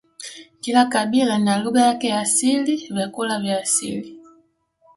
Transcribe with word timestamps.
Kila 0.61 0.85
kabila 0.85 1.37
lina 1.37 1.57
lugha 1.57 1.81
yake 1.81 2.07
ya 2.07 2.19
asili 2.19 2.87
vyakula 2.91 3.39
vya 3.39 3.59
asili 3.61 4.19